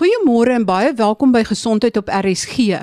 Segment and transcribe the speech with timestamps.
[0.00, 2.78] Goeiemôre en baie welkom by Gesondheid op RSG.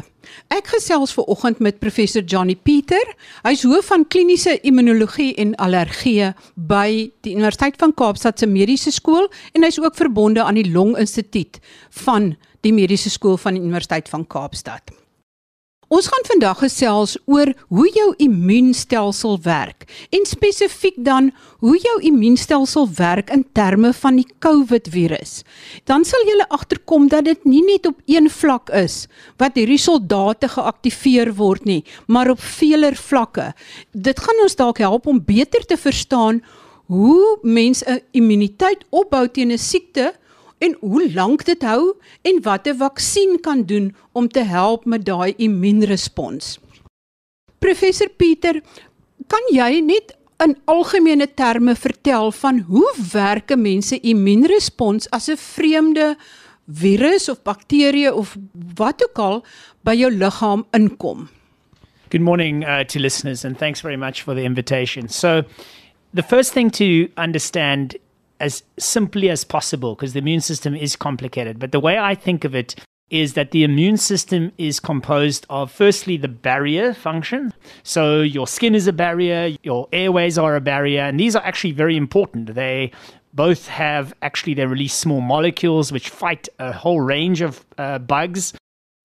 [0.54, 3.09] Ek gesels ver oggend met professor Johnny Pieter.
[3.42, 9.25] Hy's hoof van kliniese immunologie en allergie by die Universiteit van Kaapstad se Mediese Skool
[9.57, 11.57] en hy's ook verbonde aan die Long Instituut
[12.05, 14.93] van die Mediese Skool van die Universiteit van Kaapstad.
[15.88, 21.29] Ons gaan vandag gesels oor hoe jou immuunstelsel werk en spesifiek dan
[21.63, 25.45] hoe jou immuunstelsel werk in terme van die COVID-virus.
[25.87, 29.05] Dan sal jy agterkom dat dit nie net op een vlak is
[29.39, 33.53] wat hierdie soldate geaktiveer word nie, maar op vele vlakke.
[33.95, 36.44] Dit gaan ons dalk help om beter te verstaan
[36.92, 40.14] hoe mense 'n immuniteit opbou teen 'n siekte
[40.58, 45.06] en hoe lank dit hou en wat 'n vaksin kan doen om te help met
[45.06, 46.59] daai immuunrespons.
[47.59, 48.62] Professor Pieter,
[49.28, 55.30] kan jy net in algemene terme vertel van hoe werk 'n mens se immuunrespons as
[55.30, 56.16] 'n vreemde
[56.67, 58.38] virus of bakterie of
[58.76, 59.45] wat ook al
[59.81, 61.30] by jou liggaam inkom?
[62.09, 65.09] Good morning uh, to listeners, and thanks very much for the invitation.
[65.09, 65.44] So,
[66.14, 67.96] the first thing to understand
[68.40, 71.60] as simply as possible because the immune system is complicated.
[71.60, 72.76] But the way I think of it
[73.10, 77.54] is that the immune system is composed of firstly the barrier function.
[77.84, 81.72] So your skin is a barrier, your airways are a barrier, and these are actually
[81.72, 82.54] very important.
[82.54, 82.92] They
[83.34, 88.54] both have actually they release small molecules which fight a whole range of uh, bugs.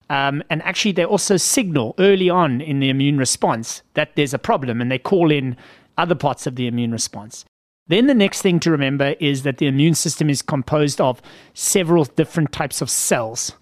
[0.09, 4.39] Um, and actually, they also signal early on in the immune response that there's a
[4.39, 5.55] problem and they call in
[5.97, 7.45] other parts of the immune response.
[7.87, 11.21] Then the next thing to remember is that the immune system is composed of
[11.53, 13.53] several different types of cells.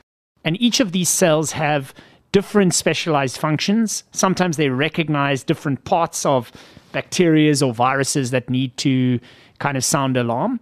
[0.44, 1.94] And each of these cells have
[2.32, 4.04] different specialized functions.
[4.12, 6.52] Sometimes they recognize different parts of
[6.92, 9.20] bacteria or viruses that need to
[9.60, 10.60] kind of sound alarm.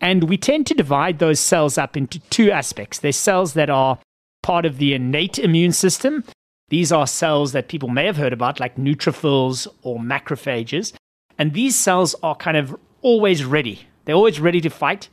[0.00, 2.98] And we tend to divide those cells up into two aspects.
[2.98, 3.98] There's cells that are
[4.42, 6.24] part of the innate immune system.
[6.68, 10.92] These are cells that people may have heard about, like neutrophils or macrophages.
[11.38, 13.86] And these cells are kind of always ready.
[14.04, 15.08] They're always ready to fight.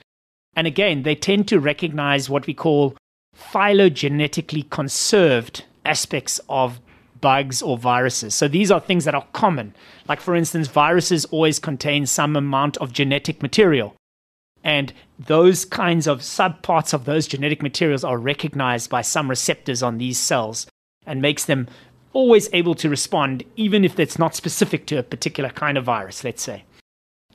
[0.55, 2.95] And again, they tend to recognize what we call
[3.35, 6.79] phylogenetically conserved aspects of
[7.21, 8.35] bugs or viruses.
[8.35, 9.73] So these are things that are common.
[10.07, 13.95] Like, for instance, viruses always contain some amount of genetic material.
[14.63, 19.97] And those kinds of subparts of those genetic materials are recognized by some receptors on
[19.97, 20.67] these cells
[21.05, 21.67] and makes them
[22.13, 26.23] always able to respond, even if it's not specific to a particular kind of virus,
[26.23, 26.63] let's say.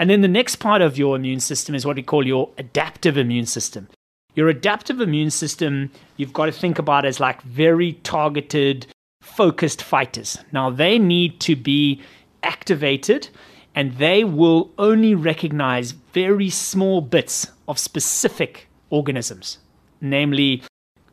[0.01, 3.19] And then the next part of your immune system is what we call your adaptive
[3.19, 3.87] immune system.
[4.35, 8.87] Your adaptive immune system, you've got to think about as like very targeted,
[9.21, 10.39] focused fighters.
[10.53, 12.01] Now, they need to be
[12.43, 13.29] activated
[13.75, 19.59] and they will only recognize very small bits of specific organisms,
[20.01, 20.63] namely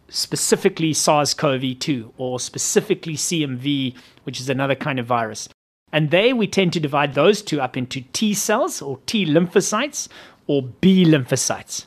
[0.07, 5.49] specifically SARS CoV 2 or specifically CMV, which is another kind of virus.
[5.91, 10.09] And they, we tend to divide those two up into T cells or T lymphocytes
[10.45, 11.85] or B lymphocytes.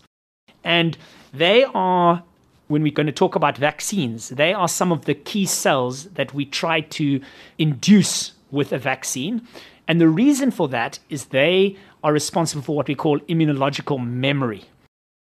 [0.64, 0.96] And
[1.32, 2.22] they are,
[2.68, 6.32] when we're going to talk about vaccines, they are some of the key cells that
[6.34, 7.20] we try to
[7.58, 9.46] induce with a vaccine.
[9.86, 14.64] And the reason for that is they are responsible for what we call immunological memory.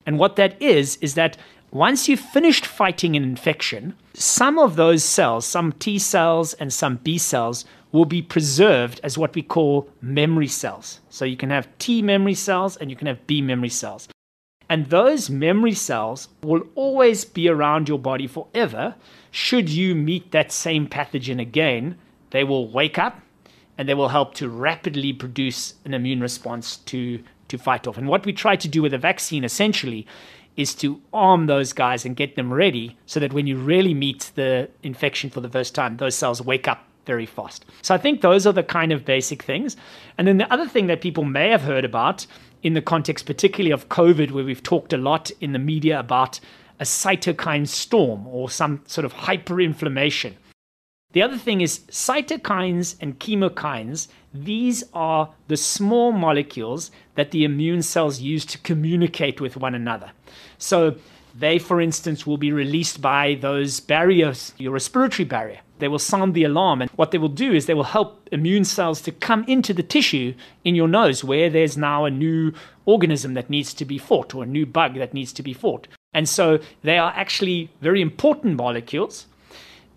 [0.06, 1.38] And what that is, is that
[1.72, 6.98] once you've finished fighting an infection, some of those cells, some T cells and some
[6.98, 11.00] B cells, will be preserved as what we call memory cells.
[11.10, 14.10] So you can have T memory cells and you can have B memory cells.
[14.70, 18.96] And those memory cells will always be around your body forever.
[19.32, 21.98] Should you meet that same pathogen again,
[22.32, 23.22] they will wake up
[23.78, 27.98] and they will help to rapidly produce an immune response to, to fight off.
[27.98, 30.06] And what we try to do with a vaccine essentially
[30.58, 34.32] is to arm those guys and get them ready so that when you really meet
[34.36, 37.66] the infection for the first time, those cells wake up very fast.
[37.82, 39.78] So I think those are the kind of basic things.
[40.18, 42.26] And then the other thing that people may have heard about
[42.64, 46.40] in the context, particularly of COVID, where we've talked a lot in the media about
[46.80, 50.34] a cytokine storm or some sort of hyperinflammation.
[51.14, 57.82] The other thing is cytokines and chemokines, these are the small molecules that the immune
[57.82, 60.12] cells use to communicate with one another.
[60.58, 60.96] So
[61.34, 65.60] they, for instance, will be released by those barriers, your respiratory barrier.
[65.80, 68.64] They will sound the alarm, and what they will do is they will help immune
[68.64, 70.34] cells to come into the tissue
[70.64, 72.54] in your nose where there's now a new
[72.86, 75.88] organism that needs to be fought or a new bug that needs to be fought.
[76.14, 79.28] And so they are actually very important molecules.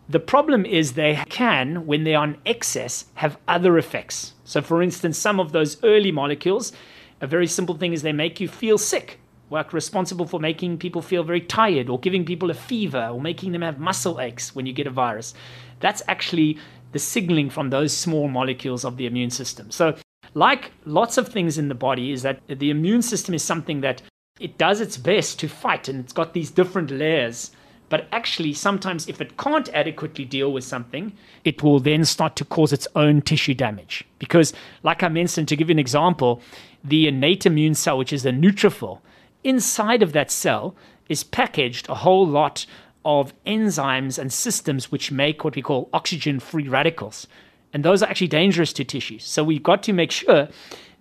[0.08, 4.32] The problem is they can, when they are in excess, have other effects.
[4.44, 6.72] So, for instance, some of those early molecules,
[7.20, 11.02] a very simple thing is they make you feel sick like responsible for making people
[11.02, 14.66] feel very tired or giving people a fever or making them have muscle aches when
[14.66, 15.34] you get a virus.
[15.80, 16.58] That's actually
[16.92, 19.70] the signaling from those small molecules of the immune system.
[19.70, 19.96] So,
[20.34, 24.02] like lots of things in the body, is that the immune system is something that
[24.38, 27.50] it does its best to fight and it's got these different layers.
[27.88, 31.12] But actually, sometimes if it can't adequately deal with something,
[31.44, 34.04] it will then start to cause its own tissue damage.
[34.18, 34.52] Because,
[34.82, 36.42] like I mentioned, to give you an example,
[36.84, 39.00] the innate immune cell, which is a neutrophil,
[39.44, 40.74] inside of that cell
[41.08, 42.66] is packaged a whole lot
[43.04, 47.26] of enzymes and systems which make what we call oxygen free radicals.
[47.72, 49.24] And those are actually dangerous to tissues.
[49.24, 50.48] So we've got to make sure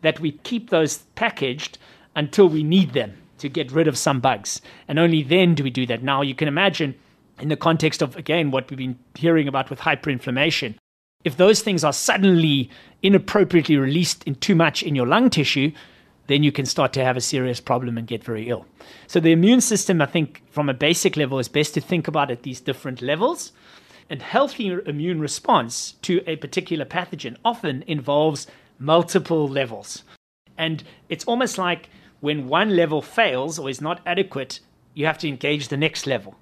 [0.02, 1.78] that we keep those packaged
[2.16, 4.62] until we need them to get rid of some bugs.
[4.88, 6.04] And only then do we do that.
[6.04, 6.96] Now, you can imagine,
[7.40, 10.76] in the context of, again, what we've been hearing about with hyperinflammation,
[11.24, 12.70] if those things are suddenly
[13.02, 15.72] inappropriately released in too much in your lung tissue,
[16.28, 18.66] then you can start to have a serious problem and get very ill.
[19.08, 22.32] So, the immune system, I think, from a basic level, is best to think about
[22.32, 23.52] at these different levels.
[24.10, 28.48] And healthy immune response to a particular pathogen often involves
[28.80, 30.04] multiple levels.
[30.58, 31.90] And it's almost like
[32.20, 34.60] when one level fails or is not adequate,
[34.94, 36.36] you have to engage the next level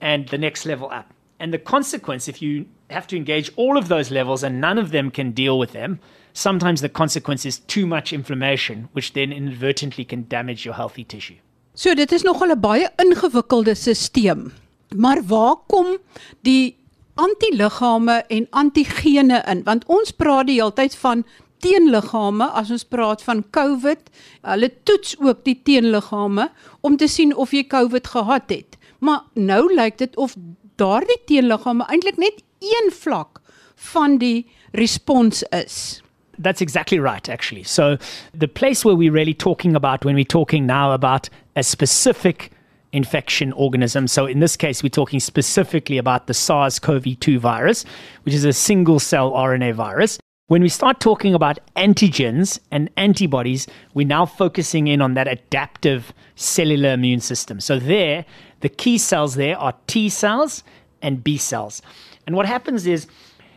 [0.00, 1.14] and the next level up.
[1.40, 4.90] And the consequence, if you have to engage all of those levels and none of
[4.90, 6.00] them can deal with them,
[6.38, 11.38] sometimes the consequence is too much inflammation, which then inadvertently can damage your healthy tissue.
[11.74, 14.50] So dit is nogal 'n baie ingewikkelde stelsel.
[14.96, 15.98] Maar waar kom
[16.42, 16.76] die
[17.14, 19.62] antiliggame en antigene in?
[19.64, 21.24] Want ons praat die hele tyd van
[21.58, 23.98] teenliggame as ons praat van COVID.
[24.42, 26.50] Hulle toets ook die teenliggame
[26.80, 28.78] om te sien of jy COVID gehad het.
[28.98, 30.34] Maar nou lyk dit of
[30.76, 33.40] daardie teenliggame eintlik net een vlak
[33.74, 36.02] van die respons is.
[36.38, 37.64] That's exactly right, actually.
[37.64, 37.98] So,
[38.32, 42.52] the place where we're really talking about when we're talking now about a specific
[42.92, 44.06] infection organism.
[44.06, 47.84] So, in this case, we're talking specifically about the SARS CoV 2 virus,
[48.22, 50.18] which is a single cell RNA virus.
[50.46, 56.12] When we start talking about antigens and antibodies, we're now focusing in on that adaptive
[56.36, 57.60] cellular immune system.
[57.60, 58.24] So, there,
[58.60, 60.62] the key cells there are T cells
[61.02, 61.82] and B cells.
[62.26, 63.06] And what happens is,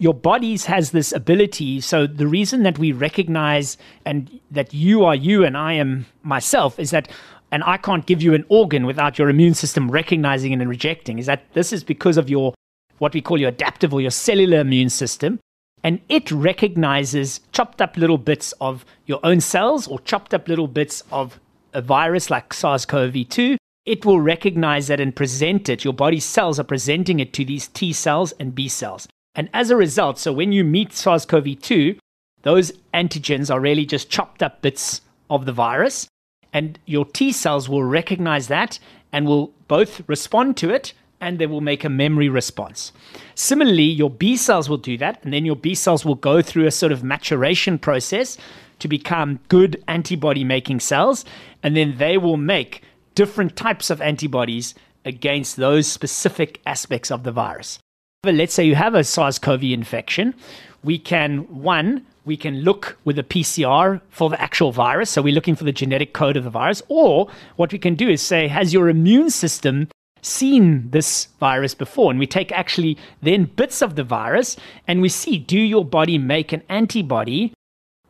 [0.02, 1.80] your bodies has this ability.
[1.80, 6.80] So the reason that we recognize and that you are you and i am myself
[6.80, 7.08] is that
[7.52, 11.20] and i can't give you an organ without your immune system recognizing it and rejecting.
[11.20, 12.56] Is that this is because of your
[12.98, 15.40] what we call your adaptive or your cellular immune system.
[15.84, 20.68] And it recognizes chopped up little bits of your own cells or chopped up little
[20.68, 21.40] bits of
[21.74, 25.84] a virus like SARS-CoV-2 it will recognize that and present it.
[25.84, 29.70] Your body's cells are presenting it to these T cells and B cells and as
[29.70, 31.96] a result, so when you meet SARS CoV 2,
[32.44, 36.08] those antigens are really just chopped up bits of the virus.
[36.54, 38.80] And your T cells will recognize that
[39.14, 42.92] and will both respond to it and they will make a memory response.
[43.36, 46.66] Similarly, your B cells will do that, and then your B cells will go through
[46.66, 48.40] a sort of maturation process
[48.80, 51.24] to become good antibody making cells,
[51.62, 52.82] and then they will make
[53.14, 54.74] different types of antibodies
[55.06, 57.78] against those specific aspects of the virus
[58.24, 60.36] let's say you have a SARS CoV infection,
[60.84, 65.10] we can, one, we can look with a PCR for the actual virus.
[65.10, 66.84] So we're looking for the genetic code of the virus.
[66.88, 69.88] Or what we can do is say, has your immune system
[70.22, 72.12] seen this virus before?
[72.12, 74.56] And we take actually then bits of the virus
[74.88, 77.54] and we see, do your body make an antibody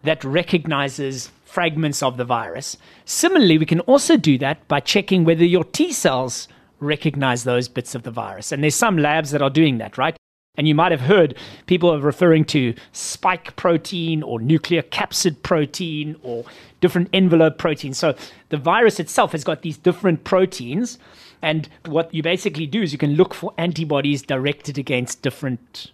[0.03, 2.75] that recognizes fragments of the virus?
[3.05, 6.49] Similarly, we can also do that by checking whether your T cells
[6.81, 8.51] recognize those bits of the virus.
[8.51, 10.17] And there's some labs that are doing that, right?
[10.55, 16.43] And you might have heard people are referring to spike protein or nucleocapsid protein or
[16.81, 17.97] different envelope proteins.
[17.97, 18.15] So
[18.49, 20.99] the virus itself has got these different proteins.
[21.41, 25.91] And what you basically do is you can look for antibodies directed against different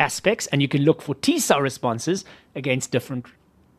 [0.00, 3.26] aspects, and you can look for T cell responses against different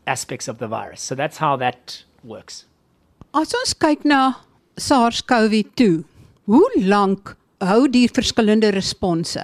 [0.05, 1.01] aspects of the virus.
[1.01, 2.65] So that's how that works.
[3.33, 4.35] As ons kyk na
[4.77, 6.03] SARS-CoV-2
[6.49, 9.43] Hoe lank hou die verskillende response?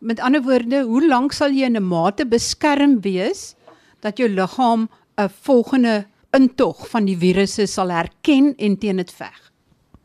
[0.00, 3.54] Met ander woorde, hoe lank sal jy in 'n mate beskerm wees
[4.00, 4.88] dat jou liggaam
[5.20, 9.52] 'n volgende intog van die virusse sal herken en teen dit veg?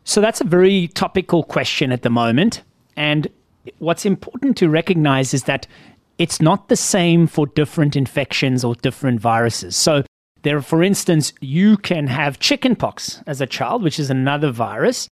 [0.03, 2.63] So that's a very topical question at the moment
[2.98, 3.27] and
[3.79, 5.67] what's important to recognize is that
[6.17, 9.81] it's not the same for different infections or different viruses.
[9.81, 10.03] So
[10.41, 15.07] there for instance, you can have chickenpox as a child, which is another virus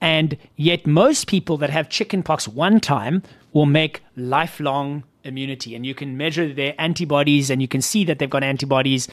[0.00, 5.74] and yet, most people that have chickenpox one time will make lifelong immunity.
[5.74, 9.08] And you can measure their antibodies and you can see that they've got antibodies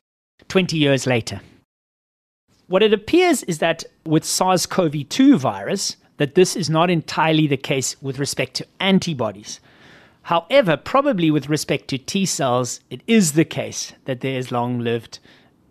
[0.47, 1.41] 20 years later.
[2.67, 8.01] What it appears is that with SARS-CoV-2 virus, that this is not entirely the case
[8.01, 9.59] with respect to antibodies.
[10.23, 15.19] However, probably with respect to T cells, it is the case that there is long-lived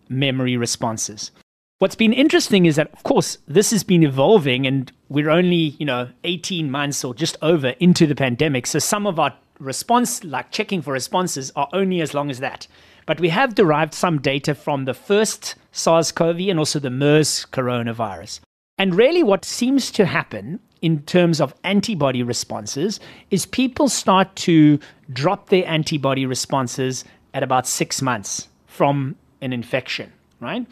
[0.09, 1.31] memory responses.
[1.79, 5.85] What's been interesting is that, of course, this has been evolving, and we're only, you
[5.85, 8.65] know, 18 months or just over into the pandemic.
[8.65, 12.65] So some of our response, like checking for responses, are only as long as that.
[13.05, 17.45] But we have derived some data from the first SARS CoV and also the MERS
[17.53, 18.39] coronavirus.
[18.79, 24.79] And really, what seems to happen in terms of antibody responses is people start to
[25.13, 27.05] drop their antibody responses
[27.35, 30.65] at about six months from an infection, right?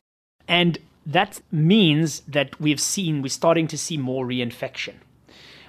[0.48, 4.96] And that means that we've seen, we're starting to see more reinfection.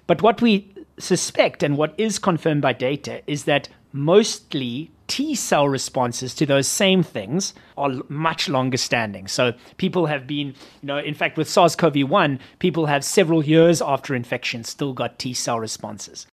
[0.07, 5.69] But what we suspect and what is confirmed by data is that mostly T cell
[5.69, 9.29] responses to those same things are much longer standing.
[9.29, 13.45] So people have been, you know, in fact, with SARS CoV 1, people have several
[13.45, 16.27] years after infection still got T cell responses.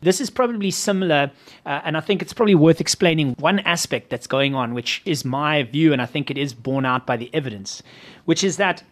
[0.00, 1.32] This is probably similar,
[1.66, 5.24] uh, and I think it's probably worth explaining one aspect that's going on, which is
[5.24, 7.82] my view, and I think it is borne out by the evidence,
[8.24, 8.84] which is that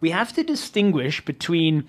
[0.00, 1.86] we have to distinguish between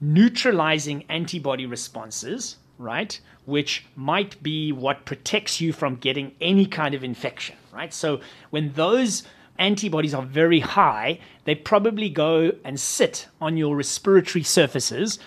[0.00, 7.02] neutralizing antibody responses, right, which might be what protects you from getting any kind of
[7.02, 7.92] infection, right?
[7.92, 9.22] So when those
[9.58, 15.18] antibodies are very high, they probably go and sit on your respiratory surfaces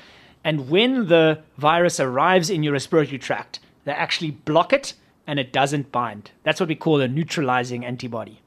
[0.44, 4.94] and when the virus arrives in your respiratory tract, they actually block it
[5.26, 6.32] and it doesn't bind.
[6.44, 8.42] That's what we call a neutralizing antibody.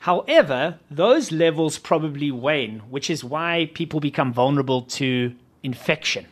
[0.00, 6.26] However, those levels probably wane, which is why people become vulnerable to infection.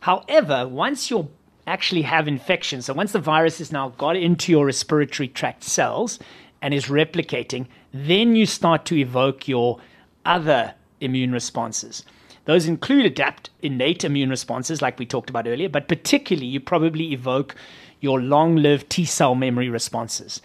[0.00, 1.30] However, once you
[1.66, 6.18] actually have infection, so once the virus has now got into your respiratory tract cells
[6.60, 9.78] and is replicating, then you start to evoke your
[10.26, 12.04] other immune responses.
[12.44, 17.12] Those include adapt innate immune responses, like we talked about earlier, but particularly you probably
[17.12, 17.54] evoke
[18.00, 20.42] your long lived T cell memory responses.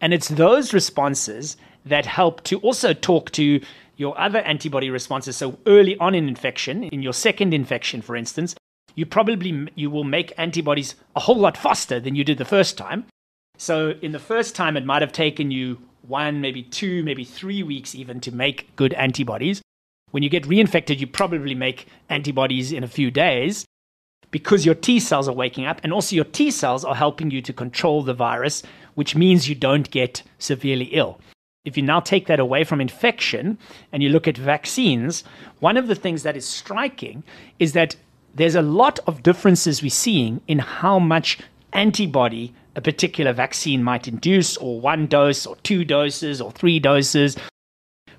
[0.00, 3.60] And it's those responses that help to also talk to
[3.96, 5.36] your other antibody responses.
[5.36, 8.54] So early on in infection, in your second infection, for instance,
[8.94, 12.76] you probably you will make antibodies a whole lot faster than you did the first
[12.76, 13.06] time.
[13.56, 17.62] So in the first time, it might have taken you one, maybe two, maybe three
[17.62, 19.62] weeks even to make good antibodies.
[20.10, 23.64] When you get reinfected, you probably make antibodies in a few days
[24.30, 27.40] because your T cells are waking up, and also your T cells are helping you
[27.42, 28.62] to control the virus,
[28.94, 31.20] which means you don't get severely ill.
[31.64, 33.58] If you now take that away from infection
[33.92, 35.24] and you look at vaccines,
[35.60, 37.22] one of the things that is striking
[37.58, 37.96] is that
[38.34, 41.38] there's a lot of differences we're seeing in how much
[41.72, 47.36] antibody a particular vaccine might induce, or one dose, or two doses, or three doses.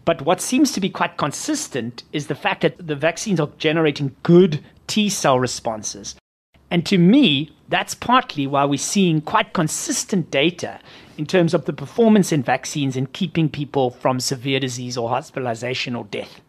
[0.09, 4.15] But what seems to be quite consistent is the fact that the vaccines are generating
[4.23, 6.15] good T cell responses.
[6.71, 10.79] And to me, that's partly why we're seeing quite consistent data
[11.19, 15.95] in terms of the performance in vaccines in keeping people from severe disease or hospitalization
[15.95, 16.41] or death.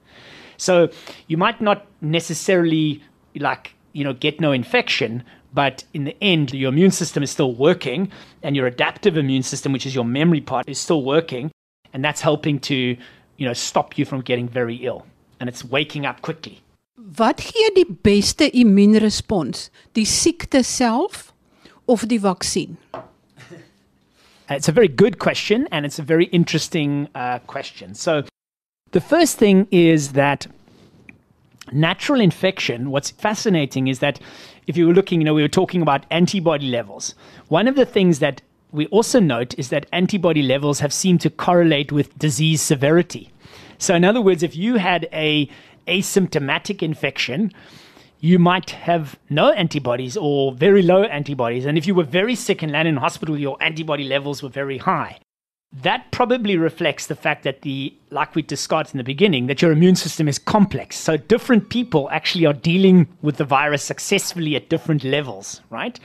[0.57, 0.89] So
[1.27, 3.03] you might not necessarily
[3.35, 7.55] like, you know, get no infection, but in the end, your immune system is still
[7.55, 8.11] working
[8.43, 11.51] and your adaptive immune system, which is your memory part, is still working.
[11.93, 12.97] And that's helping to
[13.41, 15.07] you know, stop you from getting very ill.
[15.41, 16.61] And it's waking up quickly.
[17.17, 19.71] Wat gee die beste immuunrespons?
[19.95, 21.33] Die siekte self
[21.87, 22.77] of die vaksin?
[24.51, 27.95] It's a very good question and it's a very interesting uh, question.
[27.95, 28.25] So,
[28.91, 30.47] the first thing is that
[31.73, 34.21] natural infection, what's fascinating is that
[34.67, 37.15] if you were looking, you know, we were talking about antibody levels.
[37.49, 41.31] One of the things that we also note is that antibody levels have seemed to
[41.31, 43.31] correlate with disease severity.
[43.79, 45.49] So, in other words, if you had a
[45.89, 47.53] asymptomatic infection,
[48.21, 51.65] you might have no antibodies or very low antibodies.
[51.65, 54.79] And if you were very sick and landed in hospital, your antibody levels were very
[54.79, 55.19] high.
[55.73, 59.73] That probably reflects the fact that the, like we discussed in the beginning, that your
[59.73, 60.97] immune system is complex.
[60.99, 65.99] So different people actually are dealing with the virus successfully at different levels, right?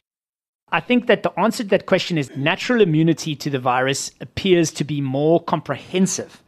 [0.76, 4.72] I think that the answer to that question is natural immunity to the virus appears
[4.72, 6.44] to be more comprehensive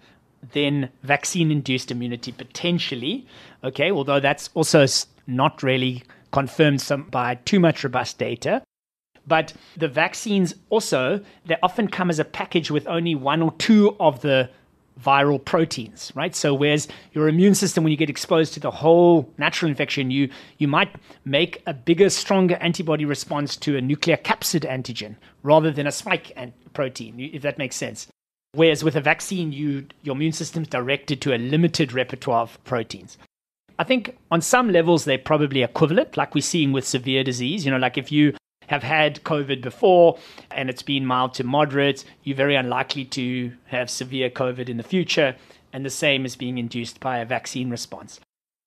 [0.52, 3.26] than vaccine induced immunity potentially.
[3.64, 4.86] Okay, although that's also
[5.28, 6.04] not really
[6.34, 8.64] confirmed some, by too much robust data.
[9.26, 13.96] But the vaccines also, they often come as a package with only one or two
[13.98, 14.50] of the
[15.04, 16.36] viral proteins, right?
[16.36, 20.30] So whereas your immune system, when you get exposed to the whole natural infection, you
[20.58, 25.92] you might make a bigger, stronger antibody response to a nucleocapsid antigen rather than a
[25.92, 26.36] spike
[26.74, 28.08] protein, if that makes sense.
[28.54, 33.18] Whereas with a vaccine, you, your immune system's directed to a limited repertoire of proteins.
[33.80, 37.66] I think on some levels they're probably equivalent, like we're seeing with severe disease.
[37.66, 38.34] You know, like if you
[38.68, 40.18] have had COVID before
[40.52, 44.84] and it's been mild to moderate, you're very unlikely to have severe COVID in the
[44.84, 45.36] future.
[45.74, 48.20] And the same is being induced by a vaccine response.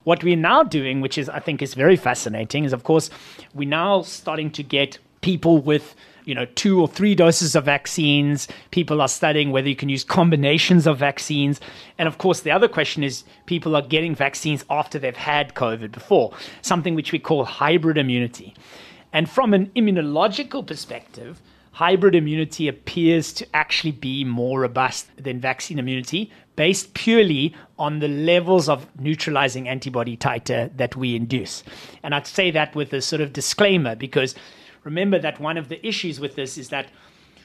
[0.05, 3.11] What we're now doing, which is I think is very fascinating, is of course
[3.55, 8.49] we're now starting to get people with you know two or three doses of vaccines
[8.71, 11.61] people are studying whether you can use combinations of vaccines
[11.99, 15.93] and of course the other question is people are getting vaccines after they've had covid
[15.93, 18.55] before something which we call hybrid immunity
[19.13, 21.41] and from an immunological perspective
[21.73, 28.09] hybrid immunity appears to actually be more robust than vaccine immunity based purely on the
[28.09, 31.63] levels of neutralizing antibody titer that we induce
[32.03, 34.35] and i'd say that with a sort of disclaimer because
[34.85, 36.89] remember that one of the issues with this is that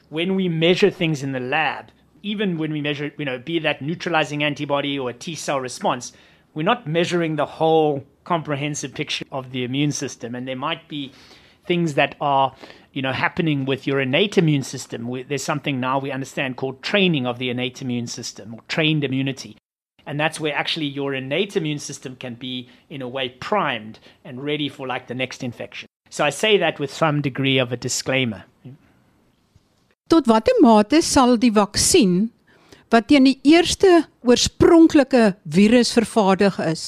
[0.10, 1.92] when we measure things in the lab,
[2.24, 6.14] even when we measure, you know, be that neutralizing antibody or a T cell response,
[6.54, 10.36] we're not measuring the whole comprehensive picture of the immune system.
[10.36, 11.12] And there might be
[11.68, 12.56] things that are,
[12.94, 15.24] you know, happening with your innate immune system.
[15.28, 19.58] There's something now we understand called training of the innate immune system or trained immunity.
[20.06, 24.44] And that's where actually your innate immune system can be, in a way, primed and
[24.44, 25.88] ready for like the next infection.
[26.10, 28.46] So I say that with some degree of a disclaimer.
[30.08, 32.30] Tot watter mate sal die vaksin
[32.94, 36.84] wat teen die eerste oorspronklike virus vervaardig is,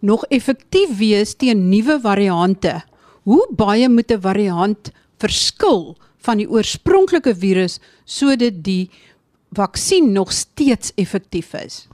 [0.00, 2.78] nog effektief wees teen nuwe variante?
[3.28, 8.88] Hoe baie moet 'n variant verskil van die oorspronklike virus sodat die
[9.52, 11.88] vaksin nog steeds effektief is?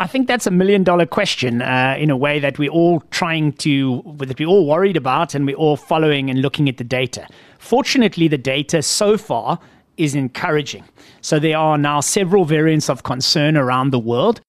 [0.00, 3.52] I think that's a million dollar question uh, in a way that we're all trying
[3.58, 7.26] to, that we're all worried about and we're all following and looking at the data.
[7.58, 9.58] Fortunately, the data so far
[9.96, 10.84] is encouraging.
[11.20, 14.40] So there are now several variants of concern around the world,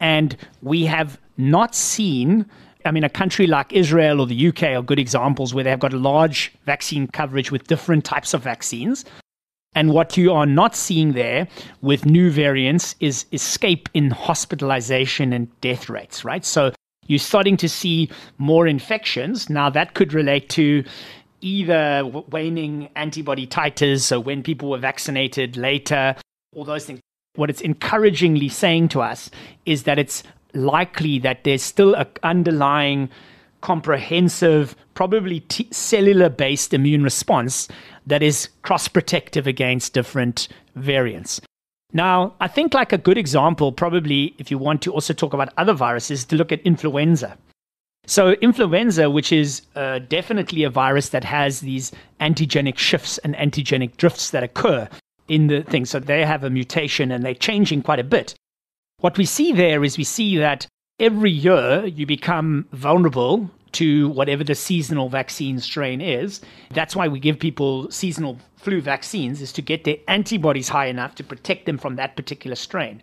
[0.00, 2.46] and we have not seen.
[2.84, 5.92] I mean, a country like Israel or the UK are good examples where they've got
[5.94, 9.04] a large vaccine coverage with different types of vaccines.
[9.74, 11.48] And what you are not seeing there
[11.80, 16.44] with new variants is escape in hospitalization and death rates, right?
[16.44, 16.72] So
[17.06, 19.50] you're starting to see more infections.
[19.50, 20.84] Now, that could relate to
[21.40, 26.16] either waning antibody titers, so when people were vaccinated later,
[26.54, 27.00] all those things.
[27.36, 29.28] What it's encouragingly saying to us
[29.66, 30.22] is that it's
[30.54, 33.08] likely that there's still an underlying
[33.60, 37.68] comprehensive, probably t- cellular based immune response
[38.06, 41.40] that is cross protective against different variants.
[41.94, 45.54] Now, I think like a good example, probably if you want to also talk about
[45.56, 47.38] other viruses, to look at influenza.
[48.06, 51.90] So, influenza, which is uh, definitely a virus that has these
[52.20, 54.88] antigenic shifts and antigenic drifts that occur
[55.28, 55.86] in the thing.
[55.86, 58.34] So, they have a mutation and they're changing quite a bit.
[59.04, 60.66] What we see there is we see that
[60.98, 66.40] every year you become vulnerable to whatever the seasonal vaccine strain is.
[66.70, 71.14] That's why we give people seasonal flu vaccines is to get their antibodies high enough
[71.16, 73.02] to protect them from that particular strain.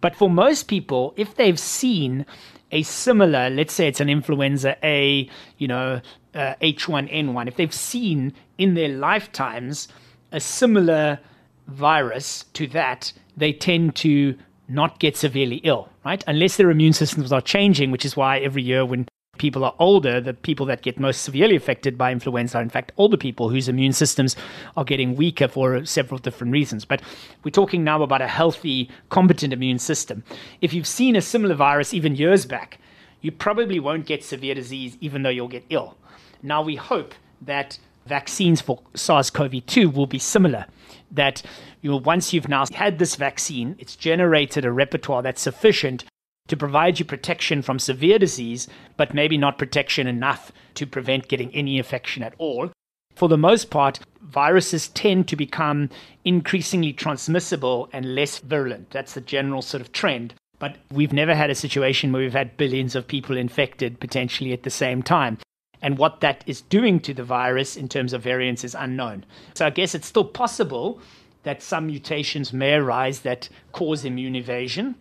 [0.00, 2.24] But for most people, if they've seen
[2.72, 5.28] a similar, let's say it's an influenza A,
[5.58, 6.00] you know,
[6.34, 9.88] uh, H1N1, if they've seen in their lifetimes
[10.32, 11.20] a similar
[11.66, 16.24] virus to that, they tend to not get severely ill, right?
[16.26, 19.06] Unless their immune systems are changing, which is why every year when
[19.38, 22.92] people are older, the people that get most severely affected by influenza are, in fact,
[22.96, 24.36] older people whose immune systems
[24.76, 26.84] are getting weaker for several different reasons.
[26.84, 27.02] But
[27.42, 30.24] we're talking now about a healthy, competent immune system.
[30.60, 32.78] If you've seen a similar virus even years back,
[33.20, 35.96] you probably won't get severe disease, even though you'll get ill.
[36.42, 40.66] Now, we hope that vaccines for SARS CoV 2 will be similar.
[41.10, 41.42] That
[41.80, 46.04] you know, once you've now had this vaccine, it's generated a repertoire that's sufficient
[46.48, 51.54] to provide you protection from severe disease, but maybe not protection enough to prevent getting
[51.54, 52.70] any infection at all.
[53.14, 55.88] For the most part, viruses tend to become
[56.24, 58.90] increasingly transmissible and less virulent.
[58.90, 60.34] That's the general sort of trend.
[60.58, 64.62] But we've never had a situation where we've had billions of people infected potentially at
[64.62, 65.38] the same time.
[65.84, 69.26] And what that is doing to the virus in terms of variants is unknown.
[69.52, 70.98] So I guess it's still possible
[71.42, 74.94] that some mutations may arise that cause immune evasion.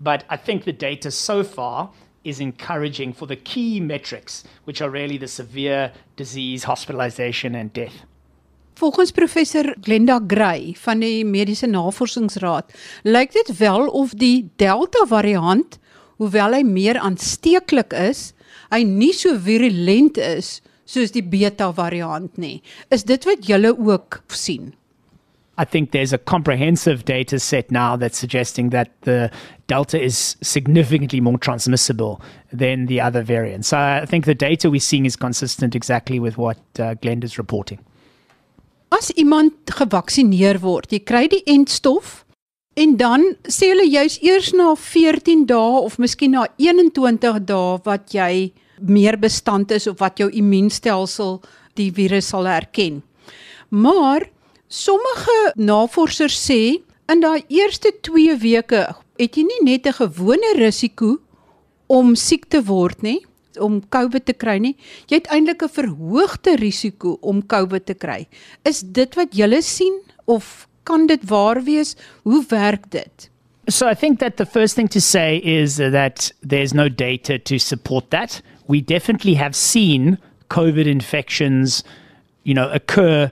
[0.00, 1.90] But I think the data so far
[2.24, 8.06] is encouraging for the key metrics, which are really the severe disease, hospitalization, and death.
[8.80, 12.72] Volgens professor Glenda Gray van die Mediese Navorsingsraad,
[13.04, 15.76] lyk dit wel of die Delta variant,
[16.16, 18.30] hoewel hy meer aansteeklik is,
[18.70, 22.60] hy nie so virulent is soos die Beta variant nie.
[22.90, 24.74] Is dit wat julle ook sien?
[25.60, 29.30] I think there's a comprehensive data set now that's suggesting that the
[29.66, 33.68] Delta is significantly more transmissible than the other variants.
[33.68, 37.36] So I think the data we're seeing is consistent exactly with what uh, Glenn is
[37.36, 37.78] reporting.
[38.90, 42.24] As iemand gevaksinereer word, jy kry die entstof
[42.74, 48.14] en dan sê hulle jy's eers na 14 dae of miskien na 21 dae wat
[48.14, 51.40] jy meer bestand is of wat jou immuunstelsel
[51.74, 53.02] die virus sal herken.
[53.68, 54.30] Maar
[54.70, 56.78] Sommige navorsers sê
[57.10, 58.84] in daai eerste 2 weke
[59.18, 61.18] het jy nie net 'n gewone risiko
[61.88, 63.18] om siek te word nie,
[63.58, 64.76] om COVID te kry nie.
[65.08, 68.28] Jy het eintlik 'n verhoogde risiko om COVID te kry.
[68.64, 71.94] Is dit wat julle sien of kan dit waar wees?
[72.22, 73.30] Hoe werk dit?
[73.68, 77.58] So I think that the first thing to say is that there's no data to
[77.58, 78.42] support that.
[78.66, 81.84] We definitely have seen COVID infections,
[82.42, 83.30] you know, occur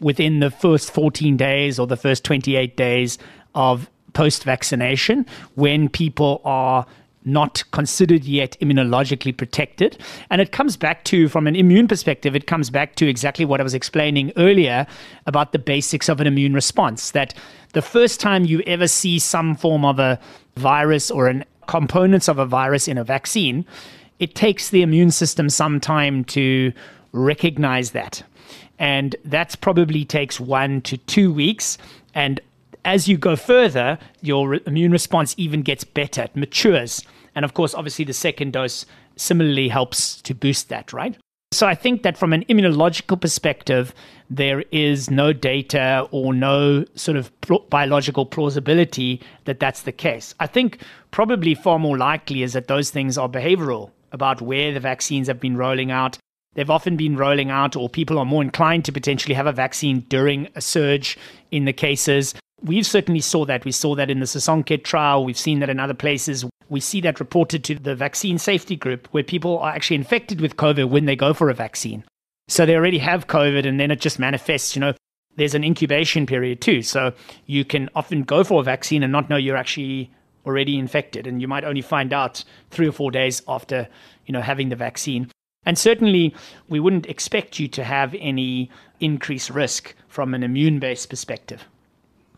[0.00, 3.18] within the first 14 days or the first 28 days
[3.54, 6.86] of post vaccination when people are
[7.28, 9.98] not considered yet immunologically protected.
[10.30, 13.60] And it comes back to, from an immune perspective, it comes back to exactly what
[13.60, 14.86] I was explaining earlier
[15.26, 17.10] about the basics of an immune response.
[17.12, 17.34] That
[17.72, 20.18] the first time you ever see some form of a
[20.56, 23.66] virus or an components of a virus in a vaccine,
[24.18, 26.72] it takes the immune system some time to
[27.12, 28.22] recognize that
[28.78, 31.78] and that probably takes one to two weeks.
[32.14, 32.40] And
[32.84, 37.02] as you go further, your immune response even gets better, it matures.
[37.34, 38.86] And of course, obviously, the second dose
[39.16, 41.16] similarly helps to boost that, right?
[41.50, 43.94] So I think that from an immunological perspective,
[44.28, 47.32] there is no data or no sort of
[47.70, 50.34] biological plausibility that that's the case.
[50.40, 54.80] I think probably far more likely is that those things are behavioral about where the
[54.80, 56.18] vaccines have been rolling out,
[56.54, 60.00] they've often been rolling out, or people are more inclined to potentially have a vaccine
[60.08, 61.16] during a surge
[61.50, 62.34] in the cases.
[62.62, 63.64] We've certainly saw that.
[63.64, 65.24] We saw that in the Sisonke trial.
[65.24, 66.44] We've seen that in other places.
[66.68, 70.56] We see that reported to the vaccine safety group where people are actually infected with
[70.56, 72.04] COVID when they go for a vaccine.
[72.48, 74.94] So they already have COVID and then it just manifests, you know,
[75.36, 76.82] there's an incubation period too.
[76.82, 77.12] So
[77.46, 80.10] you can often go for a vaccine and not know you're actually
[80.46, 83.88] already infected and you might only find out 3 or 4 days after,
[84.26, 85.30] you know, having the vaccine.
[85.64, 86.34] And certainly,
[86.68, 91.66] we wouldn't expect you to have any increased risk from an immune based perspective.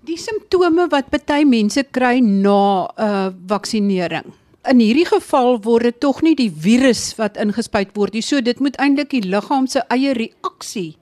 [0.09, 4.33] Die simptome wat baie mense kry na 'n uh, vaksinering.
[4.69, 8.23] In hierdie geval word dit tog nie die virus wat ingespuit word nie.
[8.23, 10.97] So dit moet eintlik die liggaam se eie reaksie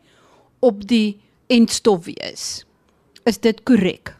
[0.60, 2.64] op die entstof wees.
[3.26, 4.14] Is dit korrek?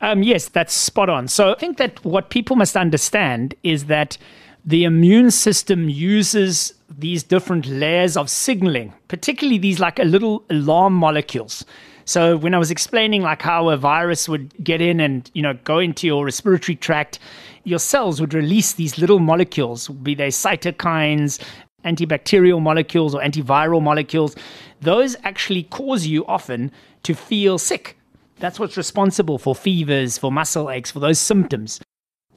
[0.00, 1.28] Um yes, that's spot on.
[1.28, 4.18] So I think that what people must understand is that
[4.64, 10.94] the immune system uses these different layers of signaling, particularly these like a little alarm
[10.94, 11.64] molecules.
[12.08, 15.52] So when I was explaining like how a virus would get in and you know
[15.64, 17.18] go into your respiratory tract,
[17.64, 21.38] your cells would release these little molecules, be they cytokines,
[21.84, 24.34] antibacterial molecules or antiviral molecules.
[24.80, 27.98] Those actually cause you often to feel sick.
[28.38, 31.78] That's what's responsible for fevers, for muscle aches, for those symptoms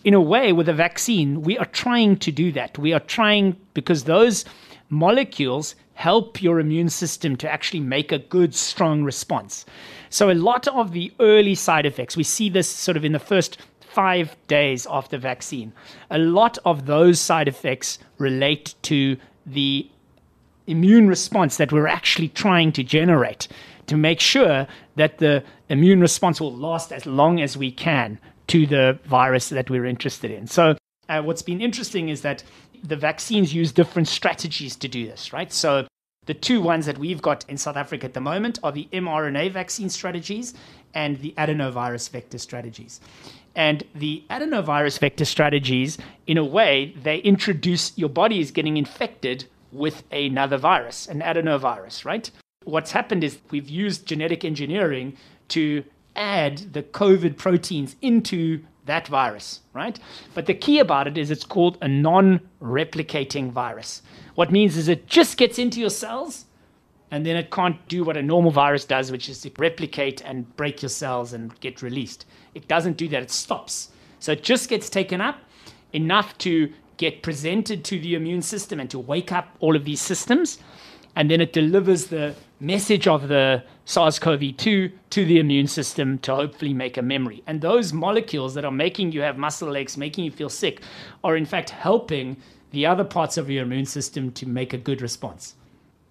[0.04, 2.78] in a way, with a vaccine, we are trying to do that.
[2.78, 4.46] We are trying because those
[4.90, 9.66] molecules help your immune system to actually make a good, strong response.
[10.10, 13.20] So, a lot of the early side effects, we see this sort of in the
[13.20, 15.72] first five days after the vaccine.
[16.10, 19.88] A lot of those side effects relate to the
[20.66, 23.48] immune response that we're actually trying to generate
[23.88, 28.66] to make sure that the immune response will last as long as we can to
[28.66, 30.48] the virus that we're interested in.
[30.48, 30.76] So,
[31.10, 32.44] uh, what's been interesting is that
[32.84, 35.52] the vaccines use different strategies to do this, right?
[35.52, 35.86] So,
[36.28, 39.52] the two ones that we've got in South Africa at the moment are the mRNA
[39.52, 40.54] vaccine strategies
[40.94, 43.02] and the adenovirus vector strategies.
[43.56, 49.46] And the adenovirus vector strategies, in a way, they introduce your body is getting infected
[49.72, 52.30] with another virus, an adenovirus, right?
[52.66, 55.84] What's happened is we've used genetic engineering to
[56.16, 59.98] add the COVID proteins into that virus, right?
[60.34, 64.02] But the key about it is it's called a non replicating virus.
[64.36, 66.46] What means is it just gets into your cells
[67.10, 70.56] and then it can't do what a normal virus does, which is to replicate and
[70.58, 72.26] break your cells and get released.
[72.54, 73.92] It doesn't do that, it stops.
[74.20, 75.38] So it just gets taken up
[75.94, 80.02] enough to get presented to the immune system and to wake up all of these
[80.02, 80.60] systems.
[81.16, 86.20] And then it delivers the message of the SARS CoV 2 to the immune system
[86.20, 87.44] to hopefully make a memory.
[87.48, 90.82] And those molecules that are making you have muscle aches, making you feel sick,
[91.24, 92.38] are in fact helping
[92.72, 95.56] the other parts of your immune system to make a good response.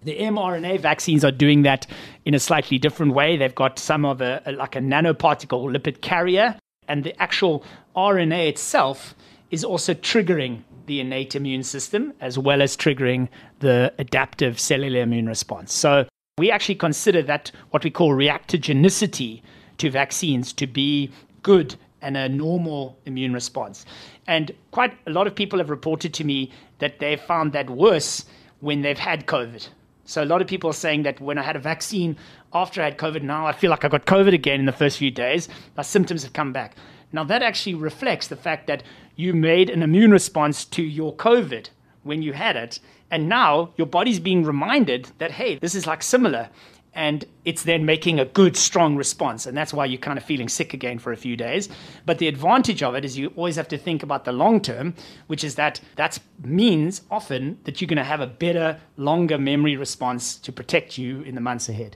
[0.03, 1.85] The mRNA vaccines are doing that
[2.25, 3.37] in a slightly different way.
[3.37, 6.57] They've got some of a, a like a nanoparticle lipid carrier,
[6.87, 7.63] and the actual
[7.95, 9.15] RNA itself
[9.51, 13.29] is also triggering the innate immune system as well as triggering
[13.59, 15.71] the adaptive cellular immune response.
[15.73, 16.07] So
[16.41, 19.43] we actually consider that what we call reactogenicity
[19.77, 21.11] to vaccines to be
[21.43, 23.85] good and a normal immune response.
[24.25, 28.25] And quite a lot of people have reported to me that they've found that worse
[28.59, 29.67] when they've had COVID.
[30.05, 32.17] So a lot of people are saying that when I had a vaccine
[32.53, 34.97] after I had COVID, now I feel like I got COVID again in the first
[34.97, 35.47] few days.
[35.77, 36.75] My symptoms have come back.
[37.11, 38.81] Now that actually reflects the fact that
[39.15, 41.69] you made an immune response to your COVID
[42.01, 42.79] when you had it,
[43.11, 46.49] and now your body's being reminded that hey, this is like similar.
[46.93, 49.45] And it's then making a good, strong response.
[49.45, 51.69] And that's why you're kind of feeling sick again for a few days.
[52.05, 54.93] But the advantage of it is you always have to think about the long term,
[55.27, 59.77] which is that that means often that you're going to have a better, longer memory
[59.77, 61.95] response to protect you in the months ahead.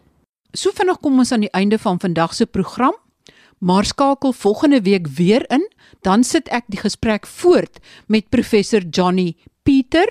[0.55, 2.95] So vinnig kom ons aan die einde van vandag se program.
[3.59, 5.67] Maar skakel volgende week weer in,
[6.01, 10.07] dan sit ek die gesprek voort met professor Johnny Pieter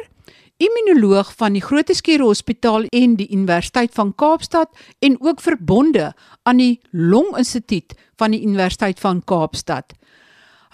[0.56, 6.12] immunoloog van die Grooteskier Hospitaal en die Universiteit van Kaapstad en ook verbonde
[6.42, 9.94] aan die Longinstituut van die Universiteit van Kaapstad.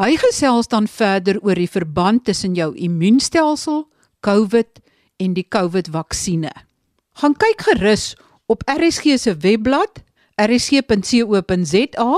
[0.00, 3.86] Hy gesels dan verder oor die verband tussen jou immuunstelsel,
[4.20, 4.80] COVID
[5.20, 6.66] en die COVID-vaksines.
[7.20, 8.14] Gaan kyk gerus
[8.48, 10.00] op RSG se webblad
[10.40, 12.12] rsg.co.za.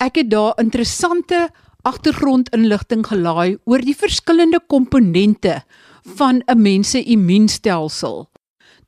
[0.00, 1.48] Ek het daar interessante
[1.84, 5.60] agtergrondinligting gelaai oor die verskillende komponente
[6.02, 8.30] van 'n mens se immuunstelsel.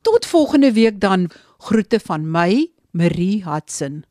[0.01, 4.05] Tot volgende week dan groete van my, Marie Hudson.